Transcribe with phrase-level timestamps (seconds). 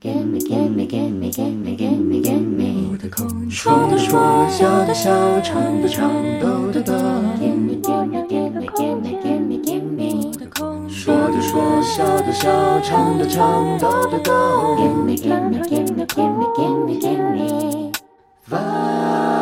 [0.00, 6.08] Gimme, gimme, gimme, gimme, gimme, gimme 我的空说的说，笑的笑，唱的唱，
[6.40, 6.94] 抖的抖。
[7.40, 14.76] Gimme, gimme, gimme, gimme, gimme, gimme 我的空说的说，笑的笑，唱的唱，抖的抖。
[14.76, 17.92] Gimme, gimme, gimme, gimme, gimme, gimme
[18.48, 18.60] Five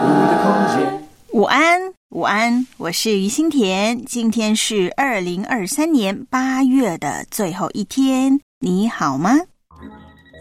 [0.06, 1.02] 我的空间。
[1.32, 4.02] 午安，午安，我是于心田。
[4.02, 9.40] 今天是二零二三年八月的最后一天，你好吗？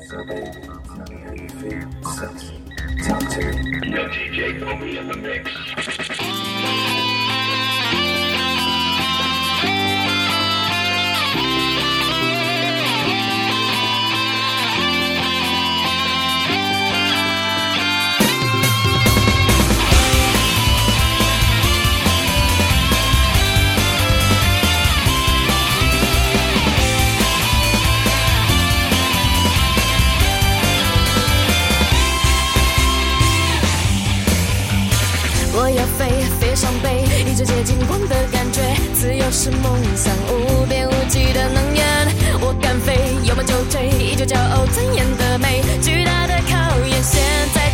[0.07, 0.35] Talk to
[3.41, 3.79] me.
[3.89, 5.51] No DJ Bobby in the mix.
[35.58, 38.61] “我要飞，飞上北，一直接近光的感觉。
[38.94, 41.86] 自由是梦想，无边无际的能源。
[42.42, 45.64] 我敢飞，有梦就追，依旧骄傲尊严的美。
[45.81, 47.64] 巨大的考验，现在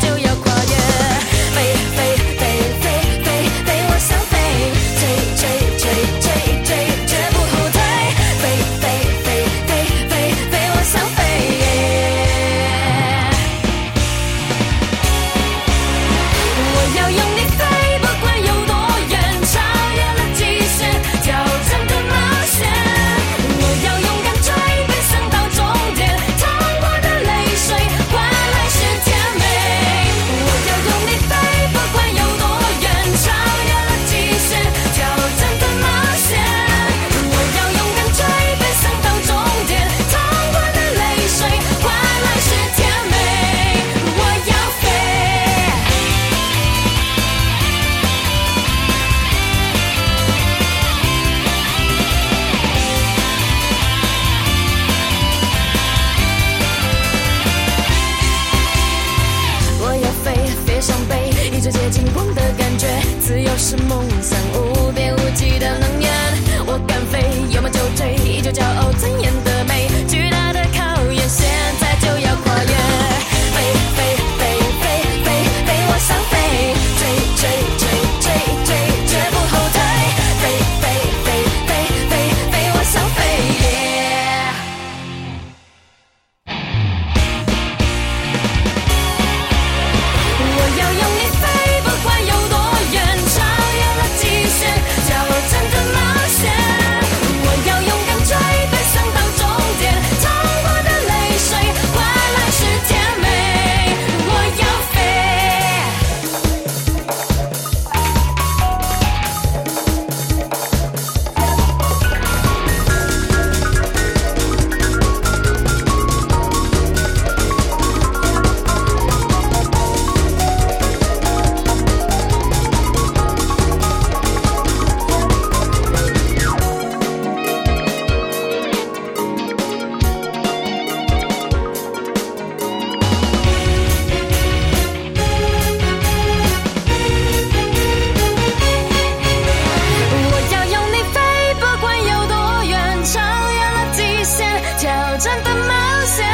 [145.43, 146.25] 的冒险。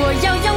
[0.00, 0.47] 我要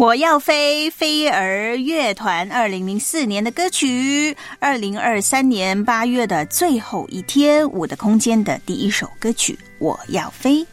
[0.00, 10.64] 我要飞，飞儿乐团二零零四年的歌曲，二零二三年八月的最后一天，我的空间的第一首歌曲《我要飞》。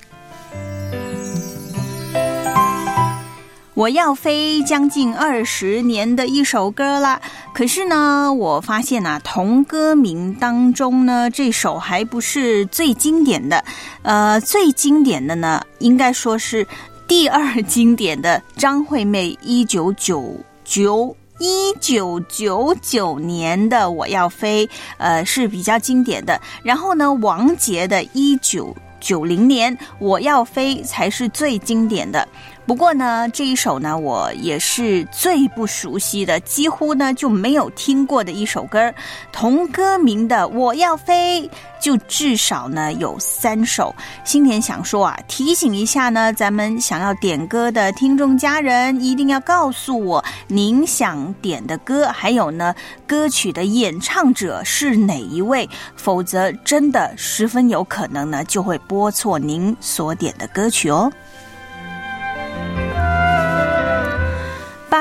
[3.74, 7.22] 我要飞将近二十年的一首歌啦，
[7.54, 13.64] 可是呢，我发现啊，同歌名当中呢，这首还不是最经典的，
[14.02, 16.66] 呃，最经典的呢，应该说是
[17.08, 24.68] 第二经典的张惠妹一九九九一九九九年的《我要飞》
[24.98, 32.28] 呃是比较经典的，然后呢，王杰的一九九零年《我要飞》才是最经典的。
[32.68, 38.94] 不过呢，这一首呢，我也是最不熟悉的，几乎呢就没有听过的一首歌。
[39.32, 41.44] 同歌名的《我要飞》，
[41.82, 43.96] 就至少呢有三首。
[44.26, 52.76] 新田想说啊，提醒一下呢，咱们想要点歌的听众家人，一定要告诉我您想点的歌，还有呢
[53.08, 61.10] 歌曲的演唱者是哪一位，否则真的十分有可能呢就会播错您所点的歌曲哦。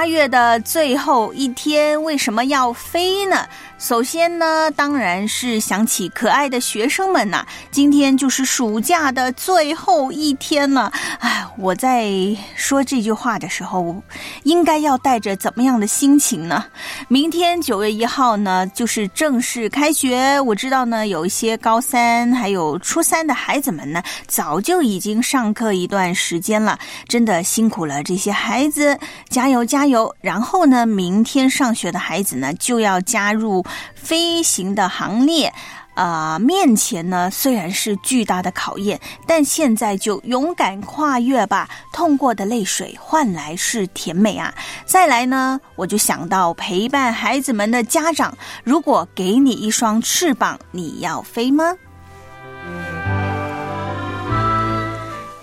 [0.09, 3.47] 月的最后一天，为什么要飞呢？
[3.79, 10.91] 首先呢，当然是想起可爱的学生们呐、今天就是暑假的最后一天了。
[11.21, 12.11] 哎，我在
[12.55, 14.03] 说这句话的时候，
[14.45, 16.65] 应该要带着怎么样的心情呢？
[17.09, 20.41] 明天九月一号呢，就是正式开学。
[20.41, 28.99] 我知道呢，有一些高三还有初三的孩子们呢，早就已经上课一段时间了，真的辛苦了这些孩子，
[29.29, 29.96] 加油加油！
[30.21, 33.65] 然后呢，明天上学的孩子呢，就要加入
[33.95, 35.53] 飞行的行列。
[35.95, 41.67] 啊、面前呢虽然是巨大的考验，但现在就勇敢跨越吧。
[41.91, 44.53] 痛过的泪水换来是甜美啊！
[44.85, 51.73] 再来呢，我就想到陪伴孩子们的家长，如果给你一双翅膀，你要飞吗？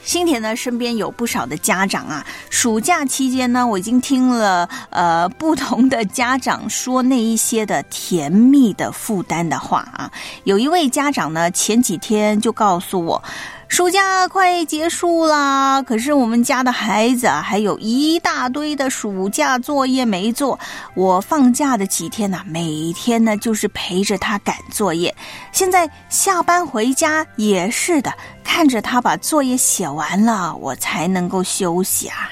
[0.04, 2.26] 新田呢，身边有不少的家长啊。
[2.50, 10.12] 暑假期间呢，我已经听了呃 不同的家长说那一些的甜蜜的负担的话啊。
[10.44, 13.24] 有一位家长呢，前几天就告诉我。
[13.74, 20.60] 暑假快结束啦，可是我们家的孩子啊，还有一大堆的暑假作业没做。
[20.94, 25.14] 我放假的几天呢、每天呢就是陪着他赶作业。
[25.52, 32.30] 现在下班回家也是的，看着他把作业写完了，我才能够休息啊。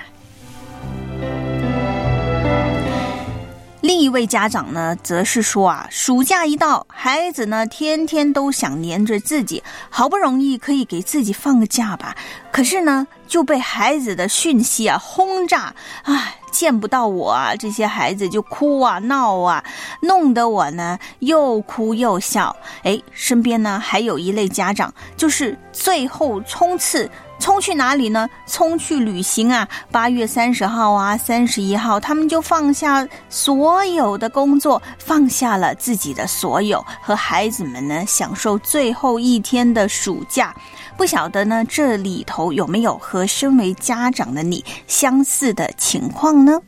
[3.91, 12.15] 另一位家长呢，则是说啊，暑假一到，孩子呢天天都想黏着自己，好不容易可以给自己放个假吧，
[12.53, 19.61] 可是呢就被孩子的讯息啊轰炸，唉，见不到我啊，这些孩子就哭啊闹啊，
[20.01, 22.55] 弄得我呢又哭又笑。
[22.83, 27.11] 哎，身边呢还有一类家长，就是最后冲刺。
[27.41, 28.29] 冲去哪里呢？
[28.45, 29.67] 冲去旅行啊！
[29.91, 40.55] 八月三十号啊，三十一号，他们就放下所有的工作，放下了自己的所有，和孩子们呢享受最后一天的暑假。
[40.95, 46.59] 不晓得呢，这里头有没有和身为家长的你相似的情况呢？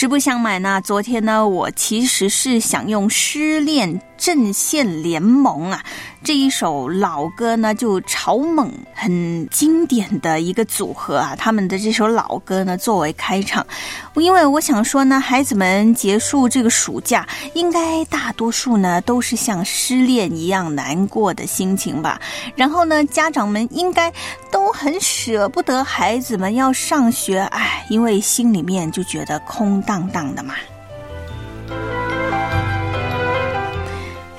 [0.00, 5.82] 实不相瞒呢，昨天呢，我其实是想用《失恋阵线联盟》啊
[6.22, 13.66] 这一首老歌呢，就草蜢很经典的一个组合啊，他们的这首老歌呢作为开场，
[14.14, 22.20] 因为我想说呢，孩子们结束这个暑假，应该大多数呢都是像失恋一样难过的心情吧。
[22.54, 24.12] 然后呢，家长们应该
[24.52, 30.54] 都很舍不得孩子们要上学，哎，因为心里面就觉得空荡荡的嘛。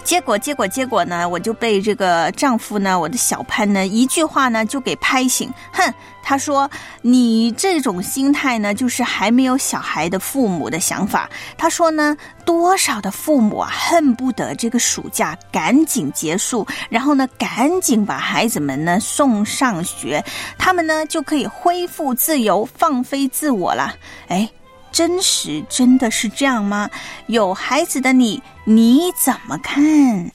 [0.03, 1.27] 结果，结果，结果呢？
[1.27, 5.51] 我就被这个丈夫呢，我的小潘呢，一句话呢就给拍醒。
[5.71, 6.69] 哼，他说
[7.01, 20.23] ：“你这种心态呢，就是还没有小孩的父母的想法。”他说呢，多少的父母啊，恨不得这个暑假赶紧结束，然后呢，赶紧把孩子们呢送上学，
[20.57, 23.93] 他们呢就可以恢复自由，放飞自我了。
[24.27, 24.49] 哎。
[24.91, 26.89] 真实真的是这样吗？
[27.27, 30.31] 有孩子的你，你怎么看？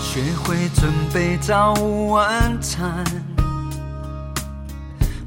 [0.00, 3.04] 学会准备早午晚餐，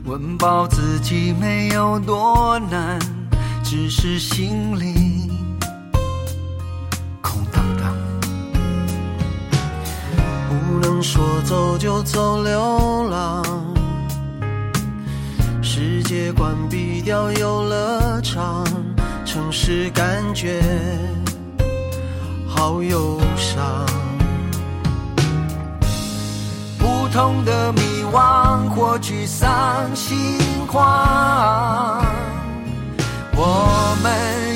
[0.09, 2.97] 温饱自己没有多难，
[3.63, 5.29] 只是心里
[7.21, 7.93] 空荡荡。
[10.49, 13.43] 不能说走就走，流浪。
[15.61, 18.65] 世界关闭掉游乐场，
[19.23, 20.59] 城市感觉
[22.47, 23.85] 好忧伤。
[27.19, 27.81] 不同同的迷
[28.13, 30.39] 惘或沮丧心
[30.71, 32.01] 慌，
[33.35, 34.48] 我们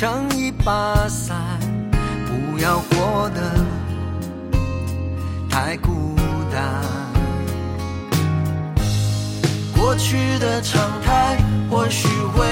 [0.00, 1.36] 撑一把伞，
[2.26, 3.52] 不要活得
[5.50, 6.16] 太孤
[6.50, 6.82] 单。
[9.76, 11.36] 过去的常态
[11.70, 12.46] 或许会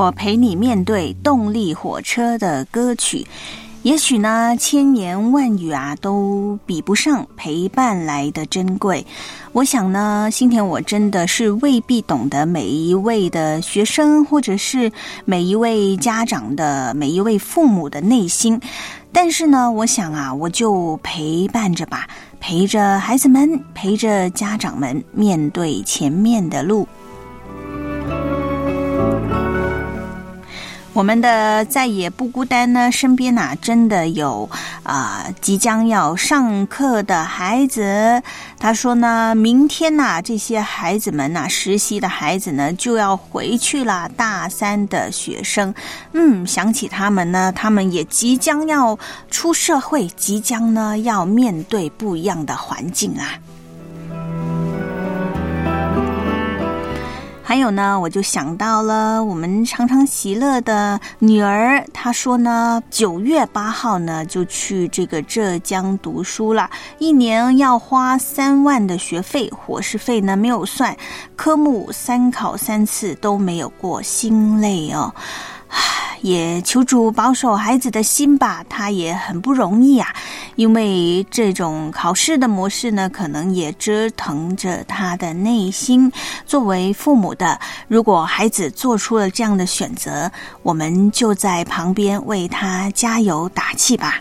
[0.00, 3.26] 我陪你面对动力火车的歌曲，
[3.82, 9.04] 也许呢，千言万语啊都比不上陪伴来的珍贵。
[9.52, 14.90] 我想呢，今天我真的是未必懂得每一位的学生，或者是
[15.26, 18.58] 每一位家长的每一位父母的内心，
[19.12, 22.08] 但是呢，我想啊，我就陪伴着吧，
[22.40, 26.88] 陪着孩子们，陪着家长们，面对前面的路。
[31.00, 34.46] 我们的再也不孤单呢，身边呐、真的有
[34.82, 38.22] 啊、即将要上课的孩子。
[38.58, 44.10] 他说呢，明天呐、这些孩子们呐、实习的孩子呢就要回去了。
[44.14, 45.74] 大三的学生，
[46.12, 48.98] 嗯，想起他们呢，他们也即将要
[49.30, 53.40] 出社会，即将呢要面对不一样的环境啊。
[57.50, 70.96] 还有呢，我就想到了我们常常喜乐的女儿，她说呢，九月八号呢就去这个浙江读书了，一年要花三万的学费，伙食费呢没有算，
[71.34, 75.12] 科目三考三次都没有过，心累哦。
[76.22, 80.14] 也求主保守孩子的心吧，他也很不容易啊。
[80.56, 86.12] 因为这种考试的模式呢，可能也折腾着他的内心。
[86.44, 87.58] 作为父母的，
[87.88, 90.30] 如果孩子做出了这样的选择，
[90.62, 94.20] 我们就在旁边为他加油打气吧。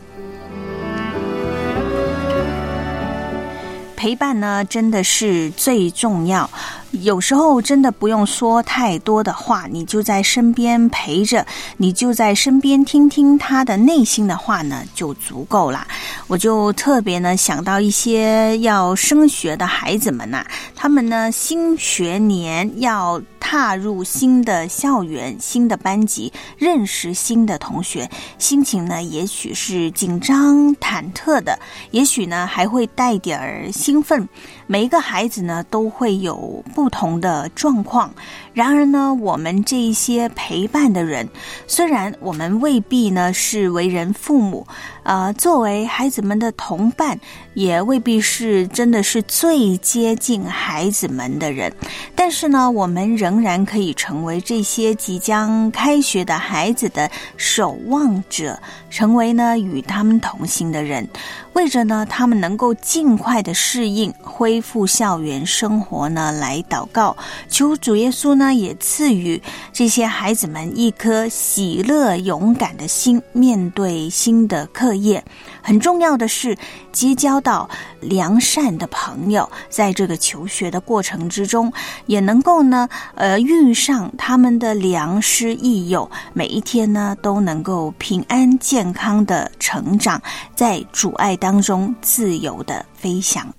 [3.98, 6.50] 陪伴呢，真的是最重要。
[6.92, 11.46] 有时候真的不用说太多的话，你就在身边陪着，
[11.78, 15.88] 你就在身边听听他的内心的话呢，就足够啦。
[16.28, 31.58] 我就特别呢想到一些要升学的孩子们呐、他们呢新学年要踏入新的校园、新的班级，认识新的同学，心情呢也许是紧张、忐忑的，
[31.92, 34.28] 也许呢还会带点儿兴奋。
[34.72, 38.14] 每一个孩子呢都会有不同的状况，
[38.54, 41.28] 然而呢，我们这一些陪伴的人，
[41.68, 44.66] 虽然我们未必呢是为人父母，
[45.04, 47.20] 呃，作为孩子们的同伴，
[47.54, 51.72] 也未必是真的是最接近孩子们的人，
[52.16, 61.08] 但是呢，我们仍然可以成为这些即将开学的孩子的守望者，成为呢与他们同行的人。
[61.54, 67.16] 为着呢，他们能够尽快的适应、恢复校园生活呢，来祷告，
[67.50, 69.40] 求主耶稣呢也赐予
[69.72, 75.24] 这些孩子们一颗喜乐、勇敢的心，面对新的课业。
[75.62, 76.58] 很重要的是，
[76.92, 77.70] 结交到
[78.00, 81.72] 良善的朋友，在这个求学的过程之中，
[82.08, 90.20] 也能够呢，呃，遇上他们的良师益友，每一天呢，都能够平安健康的成长，
[90.56, 93.54] 在阻碍当中自由的飞翔。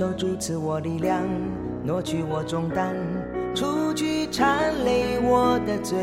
[0.00, 1.20] 求主赐我力量，
[1.84, 2.96] 挪去我重担，
[3.54, 5.98] 除去缠累我的罪，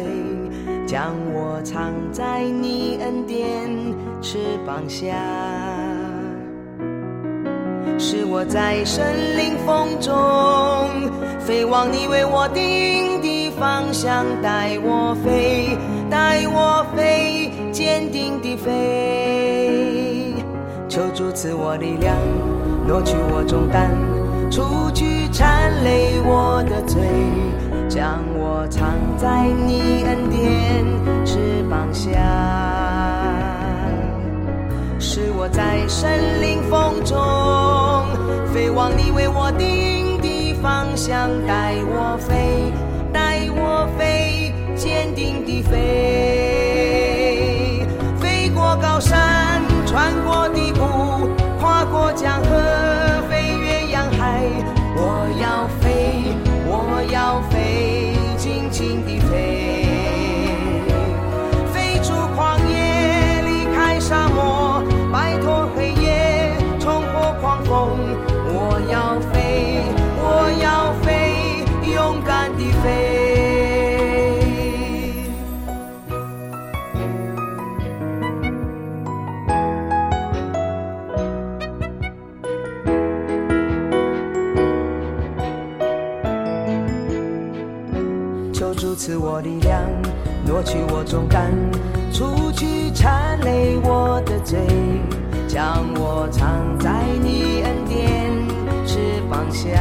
[0.86, 3.44] 将我藏在你恩典
[4.22, 4.38] 翅
[4.68, 5.16] 膀下，
[7.98, 9.04] 使我在森
[9.36, 10.14] 林风中
[11.40, 15.76] 飞往你为我定的方向，带我飞，
[16.08, 20.36] 带我飞，坚定地飞。
[20.88, 22.16] 求主赐我力量，
[22.88, 23.92] 挪去我重担，
[24.50, 27.02] 除去缠累我的罪，
[27.90, 30.86] 将我藏在你恩典
[31.26, 31.38] 翅
[31.70, 32.12] 膀下，
[35.00, 37.18] 使我在森林风中
[38.54, 42.72] 飞往你为我定的方向，带我飞，
[43.12, 45.76] 带我飞，坚定地飞，
[48.18, 49.20] 飞过高山，
[89.08, 89.82] 赐我力量，
[90.46, 91.50] 挪去我重担，
[92.12, 94.60] 除去缠累我的罪，
[95.48, 98.34] 将我藏在你恩典
[98.86, 99.80] 翅膀下，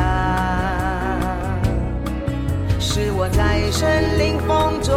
[2.78, 4.94] 使我在森林风中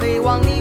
[0.00, 0.57] 飞往你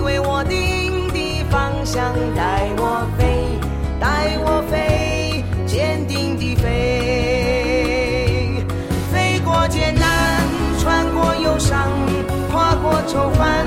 [13.18, 13.66] 愁烦，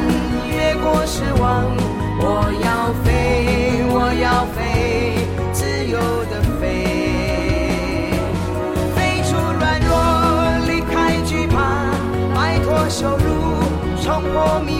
[0.49, 1.67] 越过失望。
[2.23, 5.99] 我要飞，我要飞，自由
[6.31, 6.63] 的飞，
[8.95, 9.91] 飞出软弱，
[10.69, 11.91] 离开惧怕，
[12.33, 13.27] 摆脱羞辱，
[14.01, 14.80] 冲破迷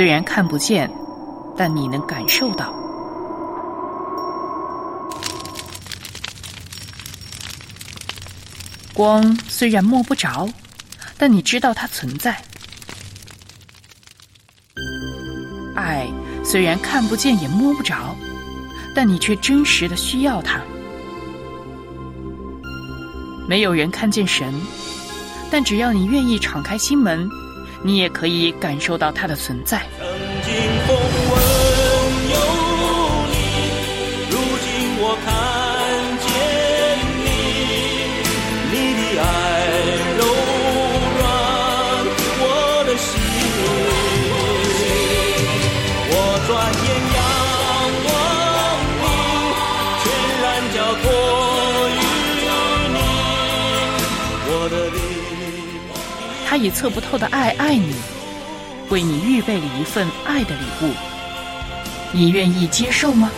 [0.00, 0.90] 虽然看不见，
[1.58, 2.72] 但你能感受到。
[8.94, 10.48] 光虽然摸不着，
[11.18, 12.34] 但你知道它存在。
[15.76, 16.08] 爱
[16.42, 18.16] 虽然看不见也摸不着，
[18.94, 20.62] 但你却真实的需要它。
[23.46, 24.50] 没有人看见神，
[25.50, 27.28] 但只要你愿意敞开心门，
[27.82, 29.82] 你也可以感受到它的存在。
[56.60, 57.94] 以测不透的爱爱你，
[58.90, 60.92] 为你预备了一份爱的礼物，
[62.12, 63.30] 你愿意接受吗？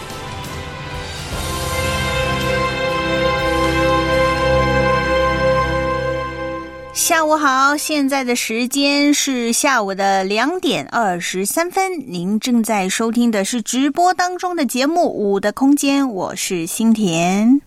[6.93, 12.11] 下午好，现在的时间是下午的两点二十三分。
[12.11, 17.61] 您正在收听的是直播当中的节目《五的空间》，我是新田。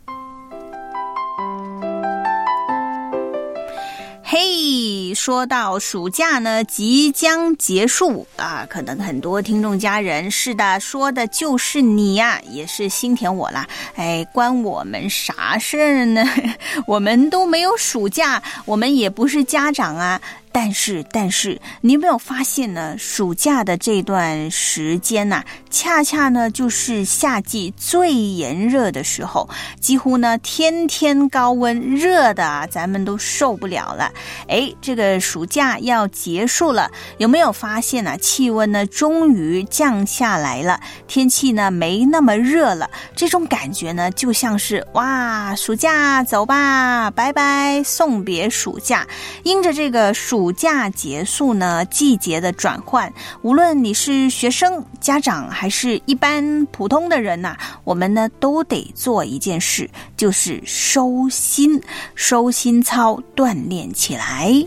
[4.37, 13.65] 嘿，说到暑假呢，即将结束啊，可能很多听众家人是的，说的就是你呀、也是心甜我啦。
[13.95, 16.21] 哎，关我们啥事儿呢？
[16.85, 20.19] 我们都没有暑假，我们也不是家长啊。
[20.57, 22.95] 但是，但是，你有没有发现呢？
[22.97, 29.49] 暑假的这段时间呐、恰恰呢就是夏季最炎热的时候，
[29.81, 34.09] 几乎呢天天高温，热的啊，咱们都受不了了。
[34.47, 49.05] 哎，这个暑假要结束了，有没有发现呢、气温呢终于降下来了，天气呢没那么热了，这种感觉呢就像是哇，暑假走吧，拜拜，送别暑假。
[49.43, 61.81] 因着这个暑暑假结束呢，季节的转换，无论你是学生、家长还是一般普通的人呐、我们呢都得做一件事，就是收心，
[62.13, 64.63] 收心操锻炼起来。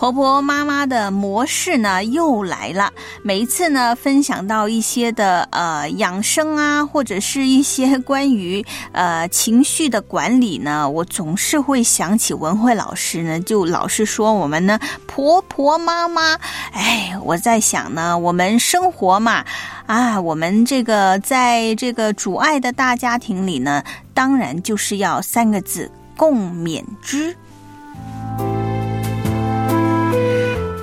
[0.00, 2.90] 婆婆妈妈的模式呢又来了，
[3.22, 16.34] 每一次呢分享到一些的呃养生啊，或者是一些关于呃情绪的管理呢，我总是会想起文慧老师呢，就老是说我们呢婆婆妈妈，
[16.72, 19.44] 哎，我在想呢，我们生活嘛，
[19.84, 23.84] 啊，我们这个在这个主爱的大家庭里呢，
[24.14, 27.36] 当然就是要三个字共勉之。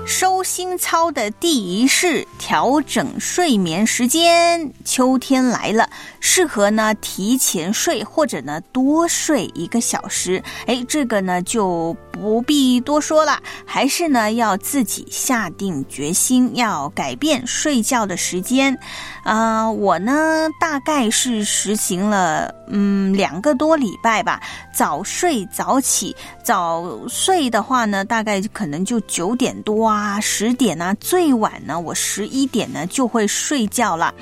[0.08, 4.72] 收心操的第一式，调整睡眠时间。
[4.86, 5.90] 秋天来了，
[6.22, 10.42] 适合呢提前睡或者呢多睡一个小时。
[10.66, 18.80] 哎，这个呢就不必多说了，还是呢要自己下定决心要改变睡觉的时间。
[19.26, 24.42] 啊、我呢大概是实行了嗯两个多礼拜吧，
[24.74, 26.16] 早睡早起。
[26.42, 34.14] 早睡的话呢，大概可能就九点多啊、十点呢，最晚呢我十一点呢就会睡觉了。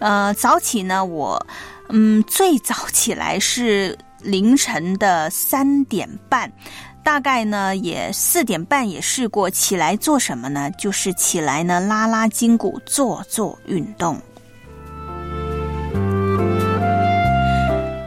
[0.00, 1.46] 呃，早起呢，我
[1.88, 6.52] 嗯最早起来是凌晨的三点半。
[7.02, 10.70] 大概呢，也四点半也试过起来做什么呢？
[10.72, 14.20] 就是起来呢拉拉筋骨，做做运动。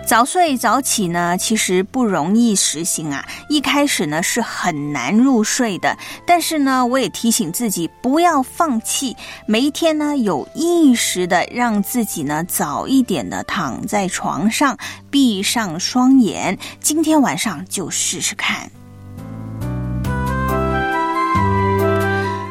[0.06, 3.26] 早睡早起呢，其实不容易实行啊。
[3.50, 14.78] 一开始呢是很难入睡的，但是呢，我也提醒自己不要放弃，每一天呢有意识的让自己呢早一点的躺在床上，
[15.10, 16.56] 闭上双眼。
[16.80, 18.70] 今天晚上就试试看。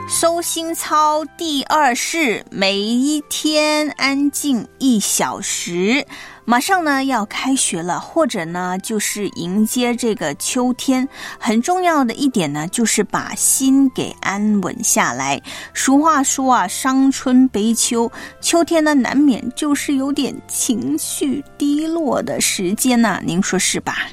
[0.08, 6.04] 收心操第二式，每一天安静一小时。
[6.46, 11.08] 马上呢要开学了，或者呢就是迎接这个秋天。
[11.38, 15.40] 很重要的一点呢，就是把心给安稳下来。
[15.72, 24.08] 俗话说啊，伤春悲秋，秋天呢难免就是有点情绪低落的时间呢、您说是吧？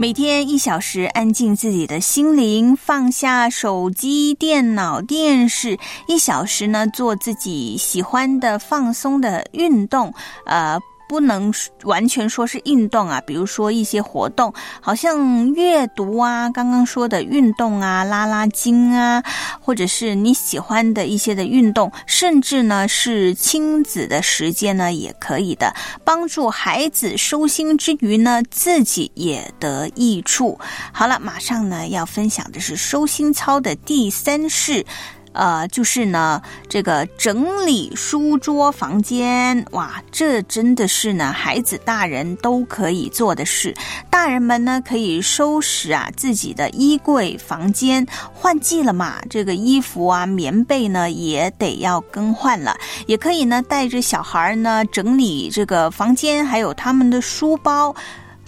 [0.00, 10.14] 每天一小时，安静自己的心灵，放下手机、电脑、电视，一小时呢，做自己喜欢的放松的运动，
[10.46, 10.80] 呃。
[11.10, 19.20] 不能完全说是运动啊，比如说一些活动，好像阅读啊，刚刚说的运动啊，拉拉筋啊，
[19.60, 30.60] 或者是你喜欢的一些的运动，甚至呢是亲子的时间呢也可以的，帮助孩子收心之余呢，自己也得益处。
[30.92, 34.86] 好了，马上呢要分享的是收心操的第三式。
[35.32, 43.74] 呃，就是呢，这个整理书桌、房间，哇，这真的是呢，孩子、大人都可以做的事。
[44.10, 52.76] 大人们呢，可以收拾啊自己的衣柜、房间，换季了嘛，这个衣服啊、棉被呢也得要更换了。
[53.06, 57.94] 也可以呢，带着小孩呢整理这个房间，还有他们的书包。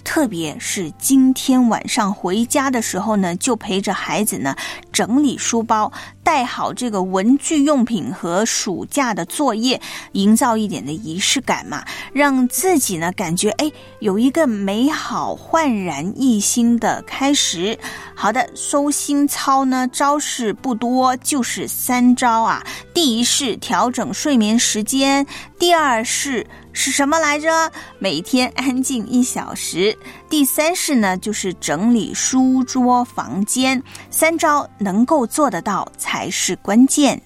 [0.03, 4.55] 特别是今天晚上回家的时候呢，就陪着孩子呢
[4.91, 5.91] 整理书包，
[6.23, 17.77] 带好这个文具用品和暑假的作业，营造一点的仪式感嘛，让自己呢感觉哎有一个美好、焕然一新的开始。
[18.13, 22.63] 好的，收心操呢招式不多，就是三招啊。
[22.93, 25.25] 第一是调整睡眠时间，
[25.57, 26.45] 第二是。
[26.75, 27.71] 是什么来着？
[27.99, 29.95] 每天安静一小时。
[30.27, 33.81] 第三式呢，就是整理书桌、房间。
[34.09, 37.21] 三招能够做得到才是关键。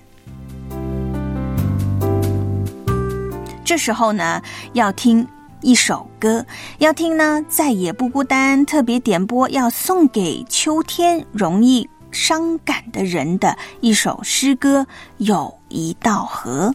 [3.63, 4.41] 这时候呢，
[4.73, 5.25] 要听
[5.61, 6.45] 一首歌，
[6.79, 8.65] 要听呢再也不孤单。
[8.65, 14.81] 特别点播要送给秋天容易伤感的人的一首诗歌，
[15.17, 16.73] 《有一道河》。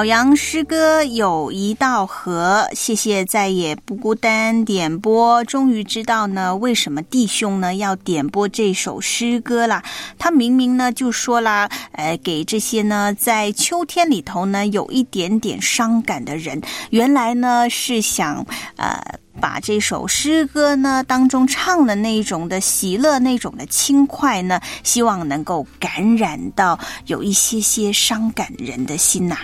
[0.00, 9.84] 小杨诗歌有一道河，谢谢再也不孤单点播，终于知道呢为什么弟兄呢要点播这首诗歌啦。
[10.18, 18.46] 他明明呢就说啦，呃，给这些呢在秋天里头呢有一点点伤感的人，原来呢是想
[18.76, 18.98] 呃。
[19.40, 29.38] 把这首诗歌呢当中唱的那种的喜乐、那种的轻快呢，希望能够感染到有一些些伤感人的心呐、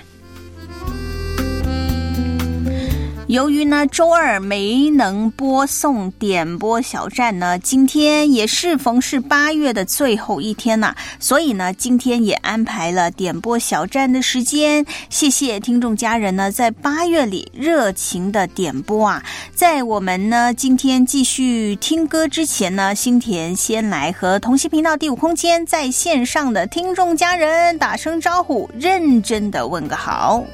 [3.28, 14.86] 由于呢周二没能播送点播小站呢，今天也适逢是八月的最后一天呐、所以呢今天也安排了点播小站的时间。
[15.10, 19.24] 谢谢听众家人呢在八月里热情的点播啊！
[19.52, 30.44] 在我们呢今天继续听歌之前呢，新田先来和同心频道第五空间在线上的听众家人打声招呼，认真的问个好。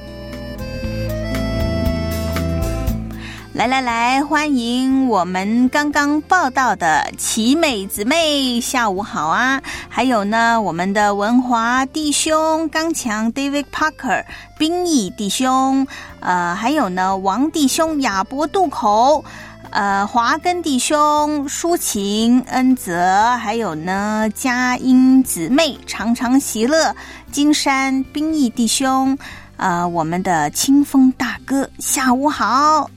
[3.54, 9.62] 来来来，欢迎我们刚刚报道的奇美姊妹，下午好啊！
[9.90, 14.24] 还有呢，我们的文华弟兄、刚强 David Parker、
[14.58, 15.86] 兵役弟兄，
[16.20, 19.22] 呃，还有呢，王弟兄、亚伯渡口。
[19.70, 26.94] 呃，华根弟兄、抒情、恩泽，还有呢，佳音姊妹，常常喜乐，
[27.30, 29.16] 金山兵役弟兄，
[29.58, 32.88] 呃，我们的清风大哥，下午好。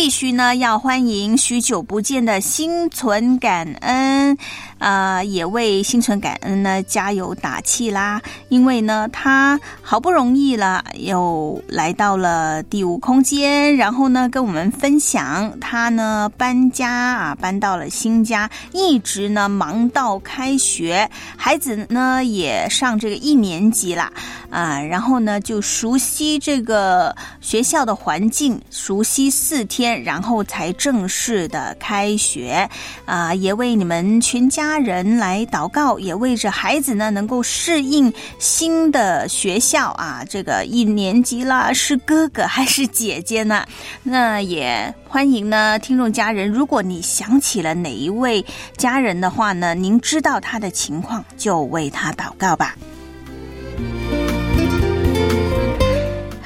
[0.00, 4.34] 必须呢要欢迎许久不见的心存感恩，
[4.78, 8.18] 呃，也为心存感恩呢加油打气啦！
[8.48, 24.10] 因为呢，他好不容易了，又来到了第五空间，然后呢跟我们分享他呢搬家啊，搬到了新家，一直呢忙到开学，孩子呢也上这个一年级啦，
[24.48, 29.89] 啊，然后呢就熟悉这个学校的环境，熟悉四天。
[29.96, 32.68] 然后才正式的开学，
[33.04, 43.64] 啊、也为你们全家人来祷告，也为着孩子呢能够适应新的学校啊，这个一年级啦，是哥哥还是姐姐呢？
[44.02, 48.44] 那也欢迎呢，听众家人，如果你想起了哪一位
[48.76, 52.76] 家人的话呢，您知道他的情况，就为他祷告吧。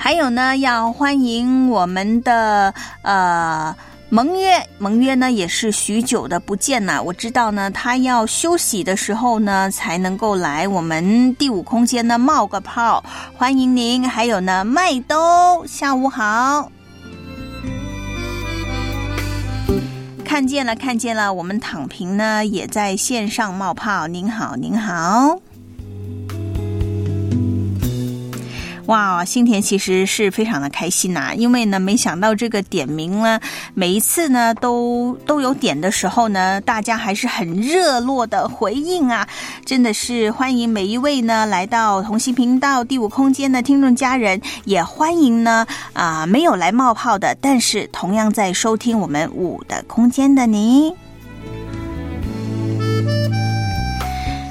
[0.04, 3.74] 还有呢，要欢迎我们的呃
[4.10, 7.02] 盟约，盟约呢也是许久的不见了。
[7.02, 13.02] 我知道呢，他要休息的时候呢，才能够来我们第五空间呢冒个泡。
[13.34, 16.70] 欢迎您，还有呢麦兜，下午好。
[20.22, 24.06] 看见了，看见了，我们躺平呢也在线上冒泡。
[24.06, 25.40] 您好，您好。
[28.86, 33.40] 哇，新田其实是非常的开心呐、因为呢，没想到这个点名呢，
[33.72, 39.26] 每一次呢都都有点的时候呢，大家还是很热络的回应啊，
[39.64, 50.94] 真的是欢迎每一位呢来到同心频道第五空间的听众家人，也欢迎呢啊、没有来冒泡的，但是同样在收听我们五的空间的您。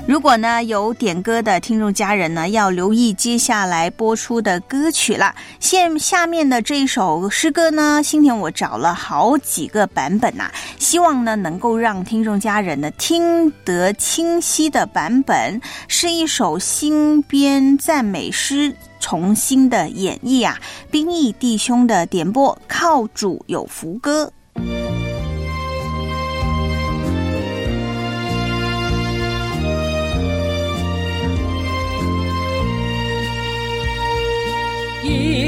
[0.05, 5.33] 如果呢有点歌的听众家人呢，要留意接下来播出的歌曲啦。
[5.61, 18.75] 现下面的这一首诗歌呢，今天我找了好几个版本呐、希望呢能够让听众家人呢听得清晰的版本，是一首新编赞美诗。
[18.99, 20.57] 重新的演绎啊，
[20.91, 24.31] 兵役弟兄的点播，靠主有福歌。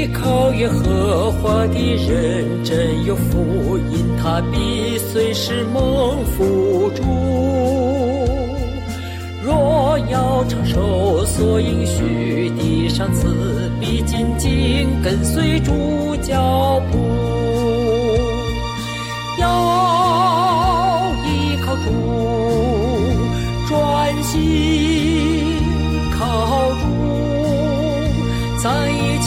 [0.08, 1.78] 考验荷花的
[2.08, 7.02] 认真有福，因它必随时蒙福主。
[9.42, 16.98] 若要承受所应许的赏赐，必紧紧跟随主脚步。
[19.38, 21.90] 要依靠主，
[23.68, 25.60] 专心
[26.18, 26.70] 靠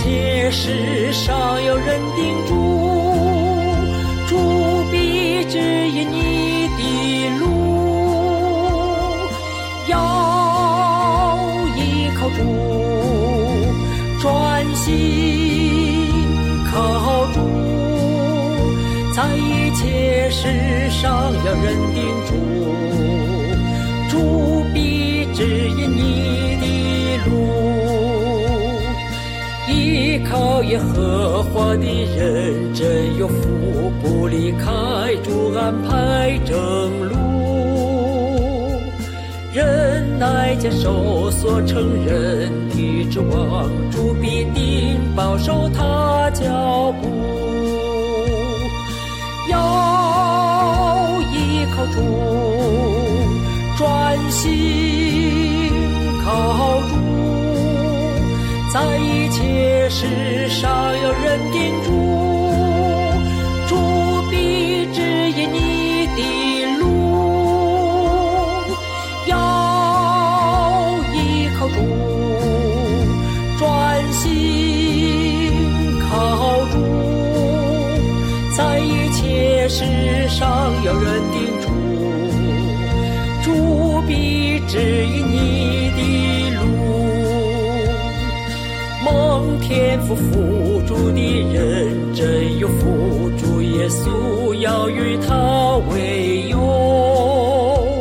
[0.10, 2.56] 在一切事上要认定主，
[4.28, 4.36] 主
[4.92, 6.82] 必指引你的
[7.40, 7.46] 路，
[9.88, 9.94] 要
[11.78, 12.40] 依靠主，
[14.20, 14.88] 专心
[16.72, 17.38] 靠主，
[19.16, 22.34] 在一切事上要认定，主
[30.20, 36.56] 依靠耶和华的人真有福，不离开主安排正
[37.08, 37.16] 路。
[39.54, 47.08] 忍耐接受所承认的指望，主必定保守他脚步。
[49.50, 49.58] 要
[51.32, 51.98] 依靠主，
[53.78, 55.72] 专心
[56.26, 56.98] 靠主。
[58.72, 59.00] 在
[59.50, 60.70] 一切事上
[61.02, 61.90] 要认定主，
[63.68, 63.76] 主
[64.30, 66.20] 必指引你的
[66.78, 66.86] 路。
[69.26, 69.34] 要
[71.16, 71.78] 依靠主，
[73.58, 74.30] 专心
[76.08, 76.08] 靠
[76.72, 76.74] 主，
[78.56, 79.84] 在一切事
[80.30, 81.68] 上要认定主，
[83.44, 84.78] 主必指
[85.08, 85.19] 引
[89.70, 91.22] 天父辅助的
[91.54, 97.96] 人真有辅助耶稣要与他为友。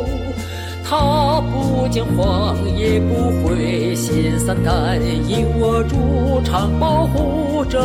[0.83, 7.79] 他不惊慌，也不会心散胆，因我主常保护拯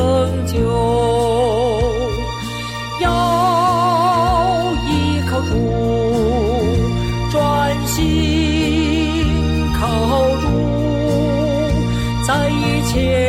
[0.47, 0.57] 救。
[3.03, 5.53] 要依靠主，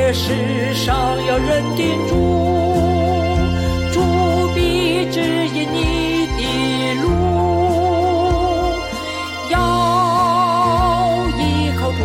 [0.06, 2.14] 在世上要认定主，
[3.92, 4.00] 主
[4.54, 6.44] 必指引你的
[7.02, 7.10] 路；
[9.50, 9.54] 要
[11.40, 11.42] 依
[11.80, 12.00] 靠主，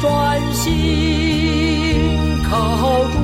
[0.00, 0.10] 专
[0.54, 0.64] 心
[2.48, 2.48] 靠
[3.12, 3.14] 主。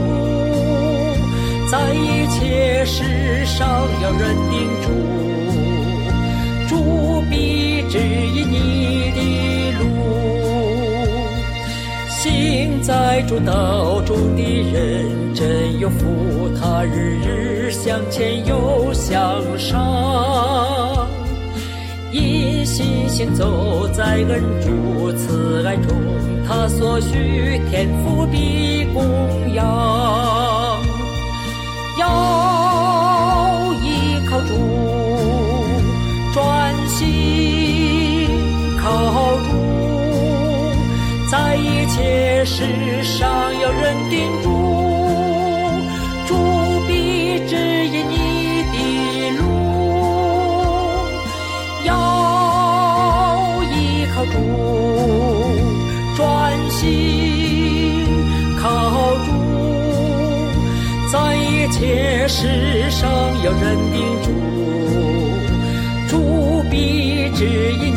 [1.70, 3.66] 在一切世上
[4.02, 4.90] 要认定主，
[6.68, 9.49] 主必指引你的路。
[12.82, 21.06] 在主道中的人真有福，他日日向前又向上。
[22.10, 25.96] 一心行走在恩主慈爱中，
[26.46, 30.59] 他所需天赋必供养。
[42.00, 42.64] 一切事
[43.04, 43.28] 上
[43.60, 44.48] 要认定主，
[46.26, 46.34] 主
[46.88, 47.54] 必指
[47.88, 48.14] 引你
[48.72, 48.76] 的
[49.36, 49.42] 路。
[51.84, 51.88] 要
[53.74, 53.74] 依
[54.14, 54.32] 靠主，
[56.16, 56.20] 专
[56.70, 56.80] 心
[58.58, 58.64] 靠
[59.26, 59.28] 主，
[61.12, 63.10] 在一切事上
[63.44, 64.26] 要认定主，
[66.08, 66.12] 主
[66.70, 67.44] 必指
[67.74, 67.89] 引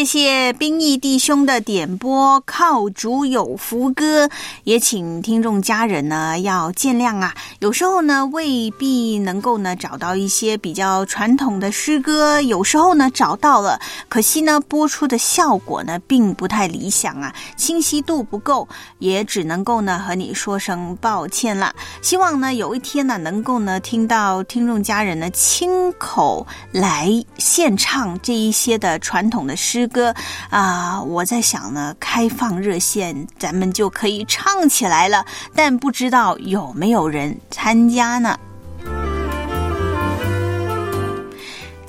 [0.00, 4.30] 谢谢兵役弟兄的点播，靠主有福歌，
[4.64, 7.34] 也请听众家人呢要见谅啊。
[7.58, 13.78] 有时候呢未必能够呢找到一些比较传统的诗歌，有时候呢找到了，
[14.08, 18.66] 可惜呢播出的效果呢并不太理想啊，清晰度不够，
[19.00, 21.74] 也只能够呢和你说声抱歉了。
[22.00, 30.14] 希望呢有一天呢能够呢听到听众家人呢亲口来献唱这一些的传统的诗歌
[30.50, 35.24] 啊、我在想呢，开放热线咱们就可以唱起来了，
[35.54, 38.38] 但不知道有没有人参加呢？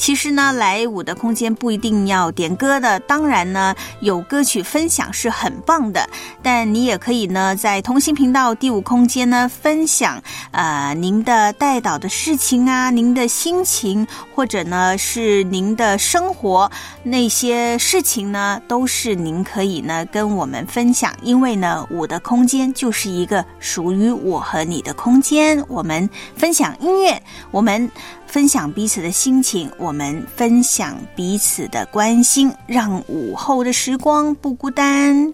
[0.01, 6.09] 其实呢，来我的空间不一定要点歌的，当然呢，有歌曲分享是很棒的。
[6.41, 16.71] 但你也可以呢，在同心频道第五空间呢，分享呃您的带导的事情啊，您的心情，或者呢是您的生活
[17.03, 21.13] 那些事情呢，都是您可以呢跟我们分享。
[21.21, 27.21] 因为呢，我的空间就是一个属于我和你的空间，我们分享音乐，
[27.51, 27.87] 我们。
[28.31, 35.33] 分享彼此的心情，我们分享彼此的关心，让午后的时光不孤单。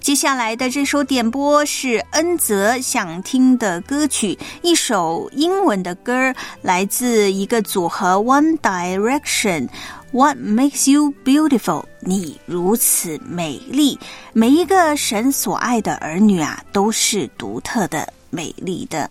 [0.00, 9.68] 接下来的这首点播是恩泽想听的歌曲，一首英文的歌，来自一个组合 One Direction。
[10.10, 11.84] What makes you beautiful？
[12.00, 13.98] 你如此美丽。
[14.34, 19.10] 每一个神所爱的儿女啊，都是独特的、美丽的。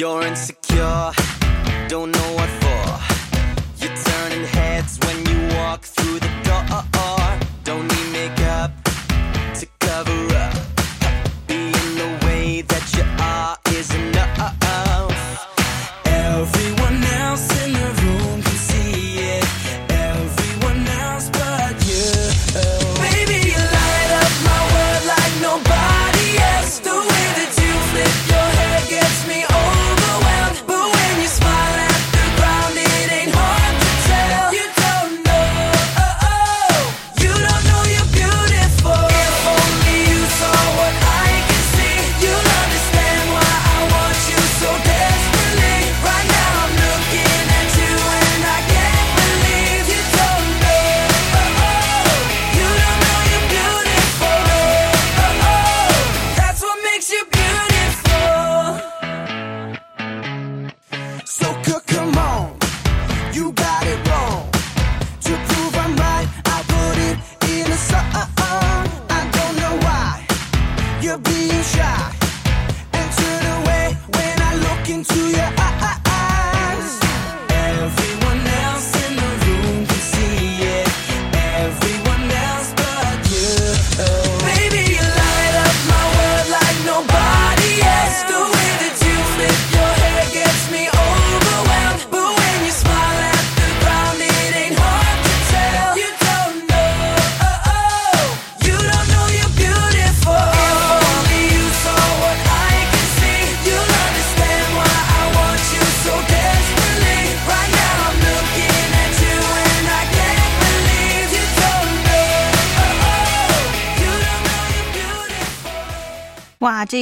[0.00, 1.12] You're insecure,
[1.88, 3.84] don't know what for.
[3.84, 7.19] You're turning heads when you walk through the door.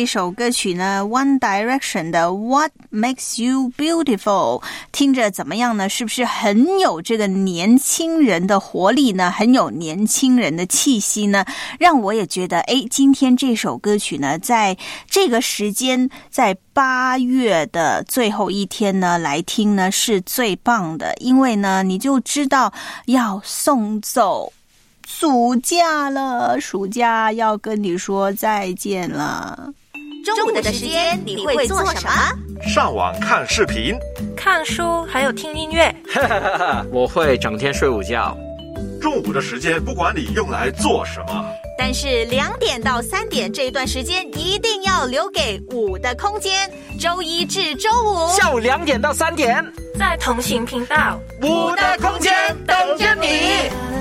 [0.09, 5.89] 首歌曲呢，One Direction 的《What Makes You Beautiful》，听着怎么样呢？
[5.89, 9.31] 是不是很有这个年轻人的活力呢？
[9.31, 11.45] 很有年轻人的气息呢？
[11.79, 14.77] 让我也觉得，哎，今天这首歌曲呢，在
[15.11, 22.73] 这个时间，在八月的最后一天呢，来听呢是最棒的，因为呢，你就知道
[23.05, 24.51] 要送走。
[25.07, 29.73] 暑假了，暑假要跟你说再见了。
[30.25, 32.13] 中午的时间你会做什么？
[32.69, 33.97] 上网看视频，
[34.37, 35.95] 看书，还有听音乐。
[36.93, 38.37] 我会整天睡午觉。
[39.01, 41.45] 中午的时间不管你用来做什么，
[41.79, 46.69] 但是两点到三点这一段时间一定要留给午的空间。
[46.99, 49.65] 周一至周五下午两点到三点，
[49.97, 52.33] 在同行频道，午的空间
[52.67, 53.98] 等着你。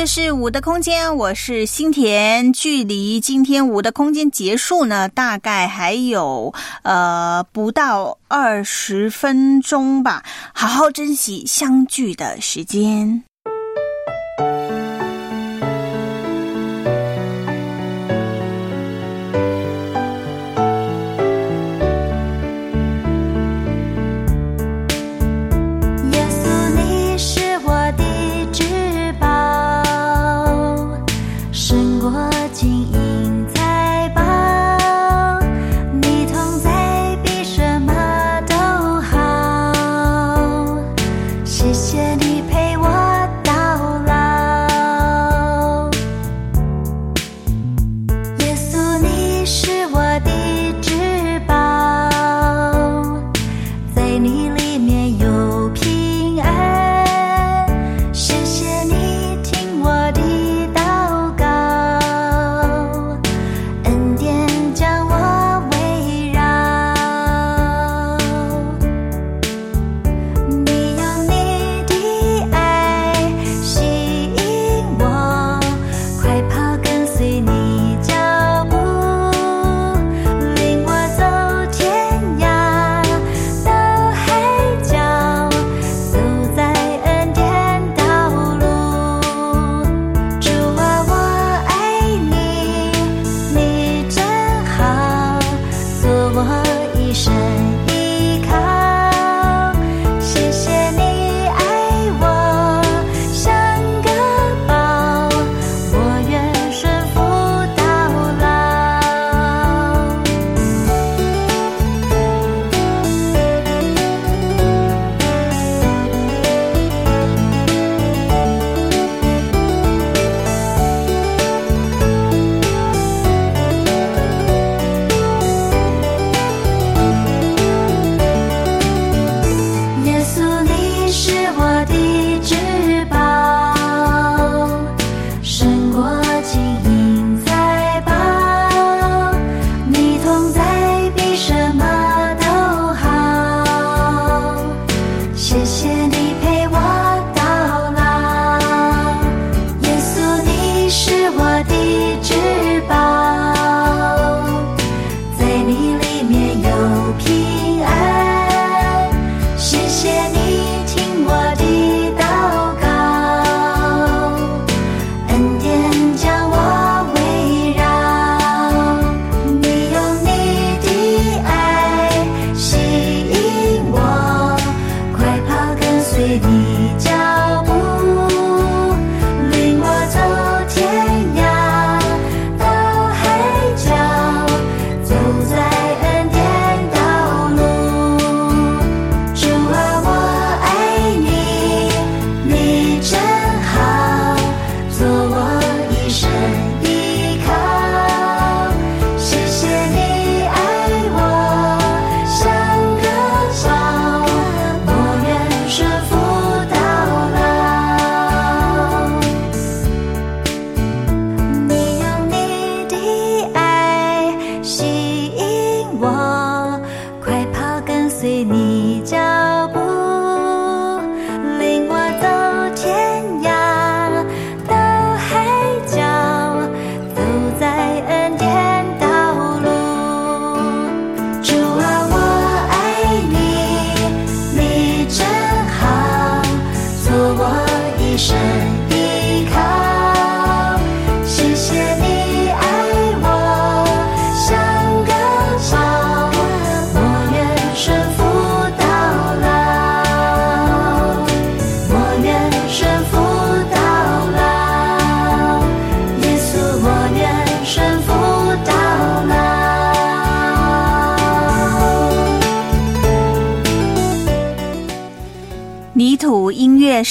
[0.00, 2.54] 这是五的空间，我是新田。
[2.54, 10.24] 距离今天五的空间结束呢，大概还有呃不到二十分钟吧。
[10.54, 13.24] 好好珍惜相聚的时间。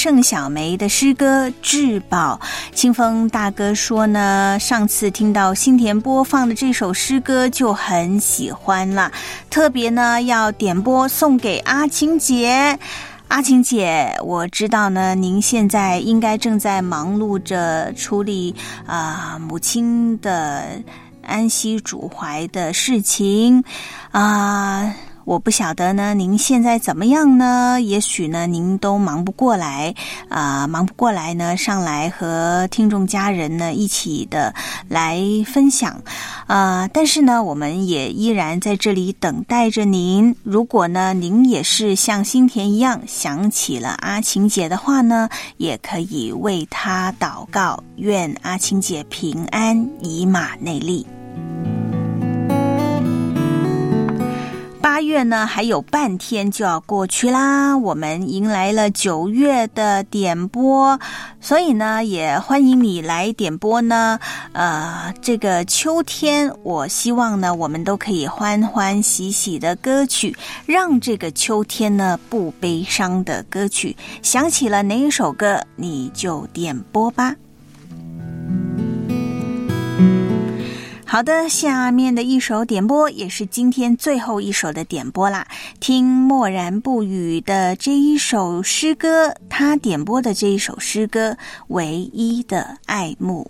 [0.10, 2.40] 盛小梅的诗歌《至宝》。
[2.76, 9.12] 清风大哥说呢，上次听到新田播放的这首诗歌就很喜欢了，
[9.52, 12.80] 特别呢要点播送给阿青姐。
[13.28, 18.56] 阿晴姐，我知道呢，您现在应该正在忙碌着处理
[18.88, 20.64] 啊、母亲的
[21.22, 23.64] 安息主怀的事情
[24.10, 24.92] 啊。
[25.30, 27.80] 我不晓得呢，您现在怎么样呢？
[27.84, 29.94] 也许呢，您都忙不过来
[30.28, 34.52] 啊、忙不过来呢，上来和听众家人呢一起的
[34.88, 36.02] 来分享
[36.48, 40.36] 啊、但是呢，我们也依然在这里等待着您。
[40.42, 51.06] 如果呢，您也是像新田一样想起了阿晴姐的话呢，也可以为她祷告，愿阿晴姐平安，以马内利。
[54.90, 61.00] 八月呢还有半天就要过去啦，我们迎来了九月的点播，
[61.40, 64.20] 所以呢也欢迎你来点播呢。
[64.52, 70.36] 呃，这个秋天，我希望呢我们都可以欢欢喜喜的歌曲，
[70.66, 73.96] 让这个秋天呢不悲伤的歌曲。
[74.24, 77.36] 想起了哪一首歌，你就点播吧。
[81.12, 85.48] 好的，下面的一首点播也是今天最后一首的点播啦。
[85.80, 91.32] 听默然不语的这一首诗歌，他点播的这一首诗歌
[91.70, 93.50] 《唯一的爱慕》。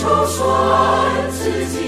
[0.00, 1.79] 人心筹算自己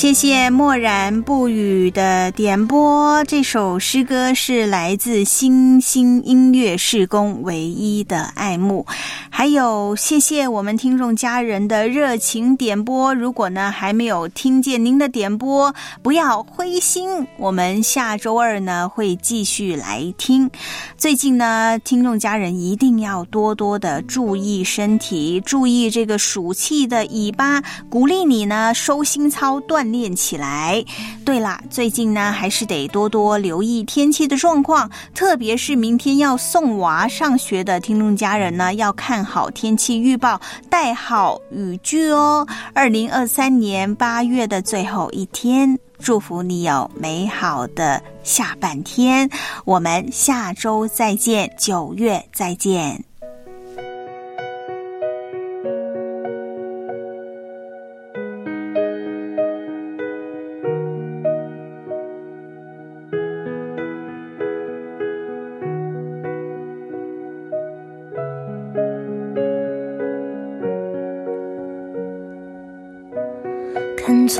[0.00, 8.86] 谢谢默然不语的点播，这首诗歌是来自星星音乐事工唯一的爱慕。
[9.28, 13.14] 还有谢谢我们听众家人的热情点播。
[13.14, 20.50] 如果呢还没有听见您的点播，不要灰心，我们下周二呢会继续来听。
[20.96, 30.84] 最近呢，听众家人一定要多多的注意身体，注意这个暑气的尾巴，鼓励你呢收心操、锻练起来。
[31.24, 42.46] 对啦，最近呢还是得多多留意天气的状况，特别是明天要送娃上学的听众家人呢，要看好天气预报，带好雨具哦。
[42.72, 49.28] 二零二三年八月的最后一天，祝福你有美好的下半天。
[49.64, 53.09] 我们下周再见，九月再见。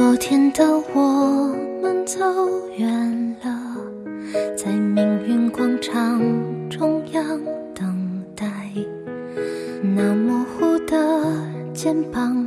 [0.01, 2.19] 昨天的我们走
[2.79, 3.77] 远了，
[4.57, 6.19] 在命运广场
[6.71, 7.23] 中央
[7.75, 8.51] 等待。
[9.83, 10.97] 那模糊的
[11.75, 12.47] 肩膀，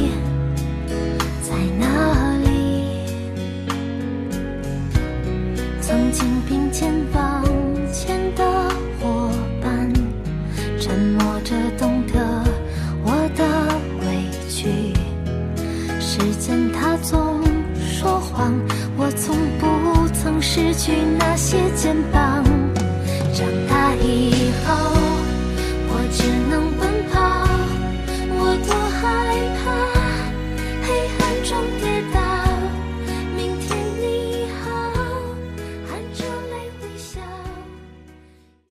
[20.81, 21.60] 去那些。